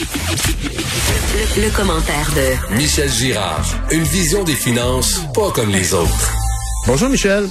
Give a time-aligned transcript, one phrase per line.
[0.00, 3.66] Le, le commentaire de Michel Girard.
[3.90, 6.32] Une vision des finances pas comme les autres.
[6.86, 7.44] Bonjour Michel.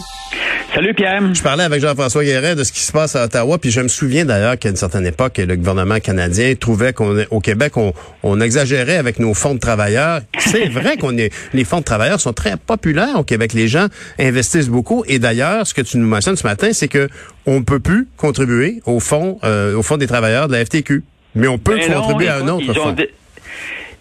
[0.73, 1.21] Salut Pierre.
[1.31, 3.87] Je parlais avec Jean-François Guérin de ce qui se passe à Ottawa, puis je me
[3.87, 7.93] souviens d'ailleurs qu'à une certaine époque, le gouvernement canadien trouvait qu'au Québec, on,
[8.23, 10.21] on, exagérait avec nos fonds de travailleurs.
[10.39, 13.53] C'est vrai qu'on est, les fonds de travailleurs sont très populaires au Québec.
[13.53, 13.87] Les gens
[14.19, 15.03] investissent beaucoup.
[15.07, 17.09] Et d'ailleurs, ce que tu nous mentionnes ce matin, c'est que
[17.45, 21.03] on peut plus contribuer au fonds, euh, au fonds des travailleurs de la FTQ,
[21.35, 22.95] mais on peut non, contribuer à un autre ils ont fonds.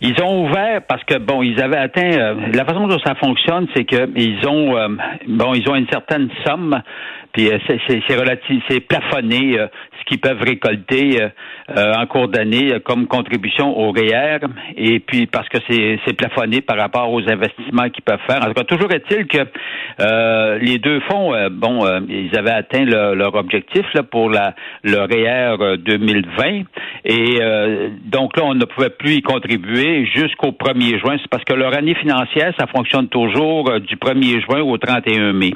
[0.01, 2.13] Ils ont ouvert parce que bon, ils avaient atteint.
[2.13, 4.89] euh, la façon dont ça fonctionne, c'est que ils ont euh,
[5.27, 6.81] bon, ils ont une certaine somme,
[7.39, 9.67] puis euh, c'est- relatif, c'est plafonné euh,
[10.01, 14.39] ce qu'ils peuvent récolter euh, en cours d'année comme contribution au REER,
[14.77, 18.41] et puis parce que c'est plafonné par rapport aux investissements qu'ils peuvent faire.
[18.43, 19.39] En tout cas, toujours est-il que
[20.65, 25.57] les deux fonds, bon, ils avaient atteint le- leur objectif là, pour la le REER
[25.61, 26.63] euh, 2020,
[27.05, 31.17] et euh, donc là, on ne pouvait plus y contribuer jusqu'au 1er juin.
[31.21, 35.53] C'est parce que leur année financière, ça fonctionne toujours du 1er juin au 31 mai.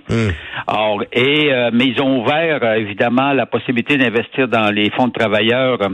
[0.67, 5.09] Or, et euh, mais ils ont ouvert euh, évidemment la possibilité d'investir dans les fonds
[5.09, 5.83] de travailleurs.
[5.83, 5.89] euh,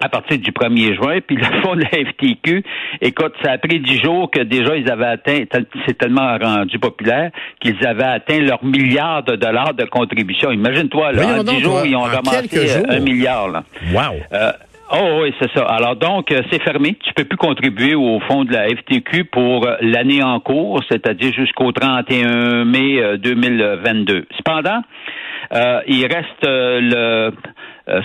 [0.00, 2.62] à partir du 1er juin, puis le fonds de la FTQ,
[3.00, 5.42] écoute, ça a pris dix jours que déjà ils avaient atteint,
[5.86, 10.52] c'est tellement rendu populaire qu'ils avaient atteint leur milliard de dollars de contribution.
[10.52, 13.48] Imagine-toi, là, en dix jours, ils ont ramassé euh, un milliard.
[13.48, 13.64] Là.
[13.92, 14.14] Wow.
[14.32, 14.52] Euh,
[14.92, 15.64] oh oui, c'est ça.
[15.64, 16.96] Alors donc, euh, c'est fermé.
[17.02, 21.32] Tu peux plus contribuer au fonds de la FTQ pour euh, l'année en cours, c'est-à-dire
[21.32, 24.26] jusqu'au 31 mai euh, 2022.
[24.36, 24.82] Cependant,
[25.52, 27.30] euh, il reste euh, le euh,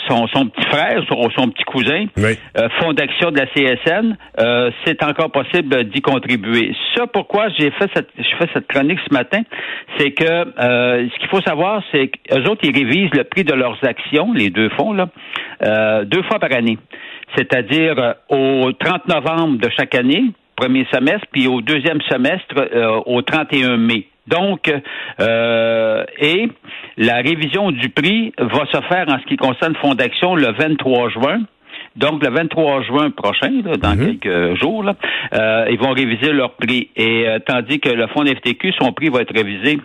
[0.07, 2.37] son, son petit frère, son, son petit cousin, Oui.
[2.57, 6.75] euh, fonds d'action de la CSN, euh, c'est encore possible d'y contribuer.
[6.95, 8.09] Ça, pourquoi j'ai fait cette,
[8.53, 9.41] cette chronique ce matin,
[9.97, 13.53] c'est que euh, ce qu'il faut savoir, c'est qu'eux autres, ils révisent le prix de
[13.53, 15.09] leurs actions, les deux fonds, là,
[15.65, 16.77] euh, deux fois par année.
[17.35, 20.23] C'est-à-dire euh, au 30 novembre de chaque année,
[20.55, 24.05] premier semestre, puis au deuxième semestre, euh, au 31 mai.
[24.27, 24.71] Donc,
[25.19, 26.47] euh, et
[26.97, 31.09] la révision du prix va se faire en ce qui concerne Fonds d'action le 23
[31.09, 31.41] juin.
[31.95, 34.95] Donc, le 23 juin prochain, là, dans quelques jours, là,
[35.33, 36.89] euh, ils vont réviser leur prix.
[36.95, 39.79] Et euh, tandis que le fonds FTQ, son prix va être révisé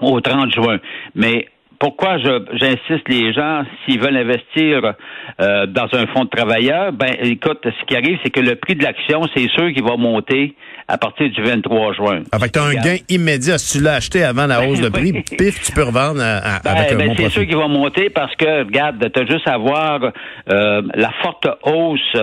[0.00, 0.78] au 30 juin.
[1.14, 1.46] Mais
[1.80, 4.92] pourquoi je- j'insiste les gens, s'ils veulent investir
[5.40, 8.74] euh, dans un fonds de travailleurs, ben écoute, ce qui arrive, c'est que le prix
[8.76, 10.54] de l'action, c'est sûr qu'il va monter
[10.88, 12.20] à partir du 23 juin.
[12.32, 12.84] Avec t'as un Regarde.
[12.86, 13.56] gain immédiat.
[13.58, 15.22] Si tu l'as acheté avant la hausse de prix, oui.
[15.38, 17.68] pif, tu peux revendre à- à- Ben, avec un ben, bon c'est sûr qu'il va
[17.68, 20.00] monter parce que, regarde, tu as juste à voir
[20.52, 22.16] euh, la forte hausse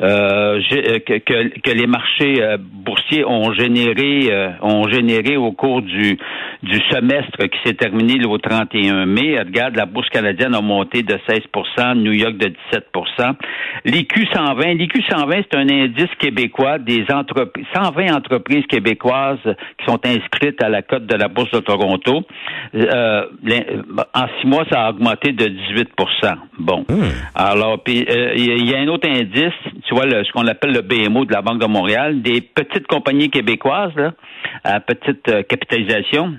[0.00, 0.60] euh,
[1.06, 4.30] que, que, que les marchés boursiers ont généré
[4.62, 6.16] ont généré au cours du,
[6.62, 9.38] du semestre qui s'est terminé le 31 mai.
[9.38, 13.32] Regarde, la bourse canadienne a monté de 16% New York de 17%
[13.84, 19.38] L'IQ 120, l'IQ 120, c'est un indice québécois des entreprises, 120 entreprises québécoises
[19.78, 22.22] qui sont inscrites à la cote de la bourse de Toronto.
[22.74, 23.62] Euh, l'in-
[24.14, 26.84] en six mois, ça a augmenté de 18% Bon.
[27.34, 29.52] Alors, puis euh, il y a un autre indice,
[29.86, 32.86] tu vois, le- ce qu'on appelle le BMO de la Banque de Montréal, des petites
[32.86, 34.12] compagnies québécoises, là,
[34.64, 36.34] à petite euh, capitalisation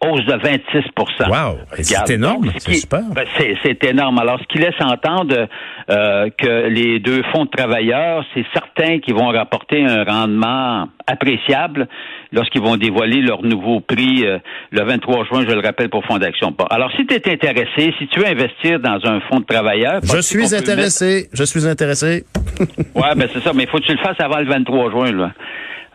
[0.00, 0.84] hausse de 26
[1.28, 3.00] Wow, c'est énorme, ce c'est qui- super.
[3.14, 3.24] ben,
[3.62, 4.18] c'est, énorme.
[4.18, 5.48] Alors, ce qui laisse entendre
[5.90, 11.88] euh, que les deux fonds de travailleurs, c'est certain qu'ils vont rapporter un rendement appréciable
[12.32, 14.38] lorsqu'ils vont dévoiler leur nouveau prix euh,
[14.70, 16.54] le 23 juin, je le rappelle, pour Fonds d'action.
[16.70, 20.00] Alors, si tu es intéressé, si tu veux investir dans un fonds de travailleurs...
[20.02, 21.28] Je suis intéressé.
[21.32, 22.24] Je suis intéressé.
[22.94, 25.12] Ouais, ben c'est ça, mais il faut que tu le fasses avant le 23 juin,
[25.12, 25.32] là.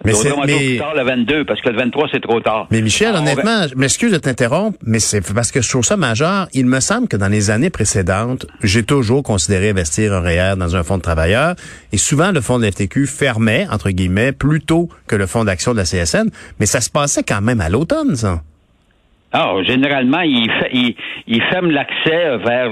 [0.04, 2.68] Mais c'est- mais- tard le 22, parce que le 23, c'est trop tard.
[2.72, 5.84] Mais Michel, Alors, va- honnêtement, je m'excuse de t'interrompre, mais c'est parce que je trouve
[5.84, 6.48] ça majeur.
[6.54, 10.76] Il me semble que dans les années précédentes, j'ai toujours considéré investir un REER dans
[10.76, 11.56] un fonds de travailleurs.
[11.92, 15.74] Et souvent, le fonds de l'FTQ fermait, entre guillemets, plus tôt que le fonds d'action
[15.74, 16.30] de la CSN.
[16.60, 18.42] Mais ça se passait quand même à l'automne, ça.
[19.34, 20.96] Ah, généralement, il, fait, il,
[21.28, 22.72] il ferme l'accès vers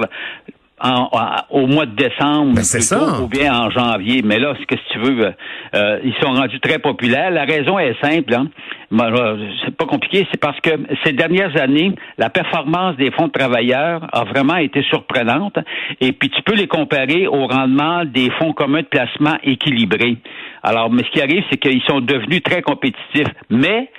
[0.82, 3.22] en- en- au mois de décembre Ben, plutôt, ça.
[3.22, 4.22] ou bien en janvier.
[4.24, 5.32] Mais là, ce que si tu veux, euh,
[5.76, 7.32] euh, ils sont rendus très populaires.
[7.32, 8.34] La raison est simple.
[8.34, 8.48] Hein.
[8.92, 9.36] Moi, là,
[9.66, 10.28] C'est pas compliqué.
[10.32, 10.72] C'est parce que
[11.04, 15.58] ces dernières années, la performance des fonds de travailleurs a vraiment été surprenante.
[16.02, 20.18] Et puis, tu peux les comparer au rendement des fonds communs de placement équilibrés.
[20.64, 23.28] Alors, mais ce qui arrive, c'est qu'ils sont devenus très compétitifs.
[23.50, 23.90] Mais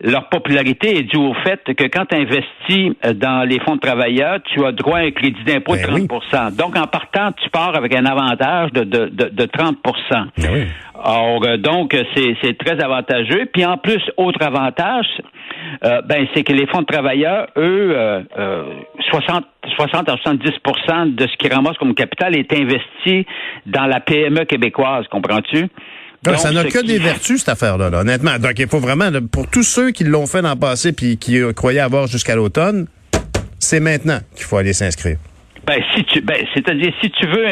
[0.00, 3.80] leur popularité est due au fait que quand tu investis euh, dans les fonds de
[3.80, 7.50] travailleurs, tu as droit à un crédit d'impôt de Ben 30% Donc, en partant, tu
[7.50, 9.78] pars avec un avantage de, de, de, de 30
[10.36, 10.66] Ben oui.
[10.94, 13.46] Alors, euh, donc, c'est, très avantageux.
[13.52, 15.06] Puis en plus, autre avantage,
[15.84, 18.64] euh, ben, c'est que les fonds de travailleurs, eux, euh,
[19.10, 19.44] 60,
[19.76, 23.26] 60 à 70% de ce qu'ils ramassent comme capital est investi
[23.66, 25.66] dans la PME québécoise, comprends-tu?
[26.24, 28.38] Donc, ça n'a que des vertus, cette affaire-là, là, honnêtement.
[28.38, 31.40] Donc, il faut vraiment, pour tous ceux qui l'ont fait dans le passé puis qui
[31.54, 32.86] croyaient avoir jusqu'à l'automne,
[33.58, 35.18] c'est maintenant qu'il faut aller s'inscrire.
[35.68, 37.46] Ben, si tu, ben, c'est-à-dire, si tu veux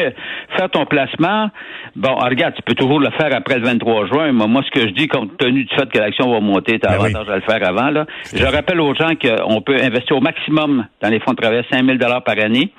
[0.57, 1.51] faire ton placement,
[1.95, 4.31] bon, regarde, tu peux toujours le faire après le 23 juin.
[4.31, 6.87] Mais moi, ce que je dis, compte tenu du fait que l'action va monter, tu
[6.87, 8.07] as ben avantage à le faire avant, là.
[8.33, 11.85] Je rappelle aux gens qu'on peut investir au maximum dans les fonds de travail 5
[11.85, 12.71] 000 par année,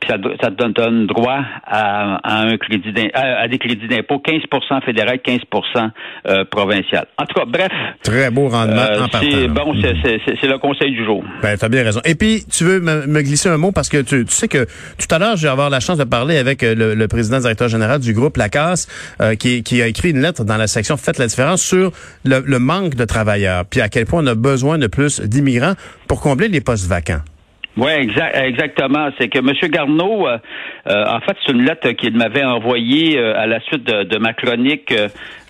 [0.00, 5.18] puis ça, ça te donne, droit à, un crédit à, des crédits d'impôt, 15% fédéral,
[5.18, 5.90] 15%
[6.26, 7.06] euh, provincial.
[7.18, 7.72] En tout cas, bref.
[8.02, 11.22] Très beau rendement euh, en C'est bon, c'est le conseil du jour.
[11.42, 12.00] Ben, t'as bien raison.
[12.06, 14.66] Et puis, tu veux me, glisser un mot parce que tu sais que
[14.98, 17.68] tout à l'heure, je vais avoir la chance de parler avec euh, le, président directeur
[17.68, 18.88] général du groupe Lacasse,
[19.20, 21.92] euh, qui, qui, a écrit une lettre dans la section Faites la différence sur
[22.24, 25.74] le, manque de travailleurs, puis à quel point on a besoin de plus d'immigrants
[26.08, 27.20] pour combler les postes vacants.
[27.76, 29.10] Oui, exactement.
[29.20, 29.52] C'est que M.
[29.70, 30.38] Garneau, euh,
[30.86, 34.94] en fait, c'est une lettre qu'il m'avait envoyée à la suite de, ma chronique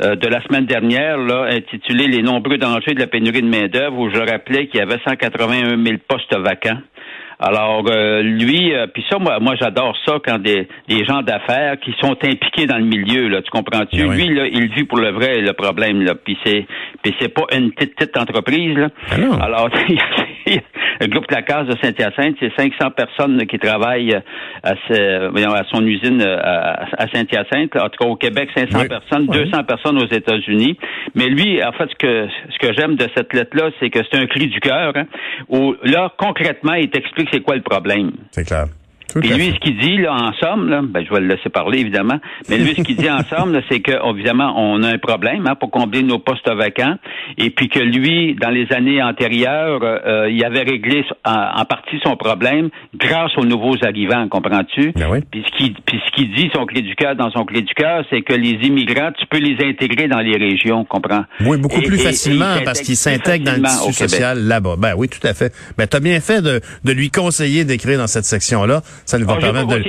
[0.00, 4.11] de la semaine dernière, là, intitulée Les nombreux dangers de la pénurie de main-d'œuvre, où
[4.11, 6.81] je rappelais qu'il y avait 181 000 postes vacants.
[7.38, 11.79] Alors euh, lui, euh, puis ça, moi, moi j'adore ça quand des, des gens d'affaires
[11.81, 14.06] qui sont impliqués dans le milieu, là, tu comprends-tu?
[14.06, 16.15] Ben lui, là, il vit pour le vrai le problème, là.
[16.15, 16.67] Puis c'est
[17.03, 18.88] puis c'est pas une petite, petite entreprise, là.
[19.11, 19.69] Ben Alors,
[21.00, 24.14] le groupe La Case de Saint-Hyacinthe, c'est 500 personnes qui travaillent
[24.62, 27.76] à, à son usine euh, à, Saint-Hyacinthe.
[27.76, 30.78] En tout cas, au Québec, 500 personnes, 200 personnes aux États-Unis.
[31.14, 34.19] Mais lui, en fait, ce que ce que j'aime de cette lettre-là, c'est que c'est
[34.19, 34.93] un cri du cœur.
[34.96, 35.04] Hein,
[35.48, 38.12] où là, concrètement, il t'explique c'est quoi le problème.
[38.31, 38.66] C'est clair.
[39.14, 41.79] Et lui, ce qu'il dit, là, en somme, là, ben, je vais le laisser parler,
[41.79, 42.19] évidemment,
[42.49, 45.55] mais lui, ce qu'il dit en somme, c'est que, évidemment, on a un problème hein,
[45.55, 46.97] pour combler nos postes vacants,
[47.38, 52.17] et puis que lui, dans les années antérieures, euh, il avait réglé en, partie son
[52.17, 54.93] problème grâce aux nouveaux arrivants, comprends-tu?
[54.93, 55.20] Ben oui.
[55.31, 55.75] Puis ce qu'il
[56.17, 59.11] qu'il dit, son clé du cœur, dans son clé du cœur, c'est que les immigrants,
[59.19, 61.25] tu peux les intégrer dans les régions, comprends?
[61.41, 64.76] Oui, beaucoup plus facilement, parce qu'ils s'intègrent dans le tissu social là-bas.
[64.79, 65.53] Ben oui, tout à fait.
[65.76, 69.37] Ben, t'as bien fait de, de lui conseiller d'écrire dans cette section-là ça nous va
[69.37, 69.82] permettre de...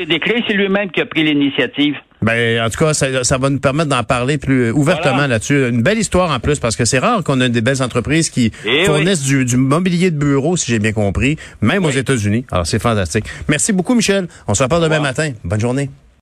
[0.48, 1.96] c'est lui-même qui a pris l'initiative.
[2.22, 5.70] Ben, en tout cas, ça, va nous permettre d'en parler plus ouvertement là-dessus.
[5.70, 8.52] Une belle histoire en plus, parce que c'est rare qu'on ait des belles entreprises qui
[8.66, 12.46] eh fournissent du, mobilier de bureau, si j'ai bien compris, même aux États-Unis.
[12.52, 13.26] Alors, c'est fantastique.
[13.48, 14.28] Merci beaucoup, Michel.
[14.48, 15.32] On se reparle demain matin.
[15.44, 15.90] Bonne journée.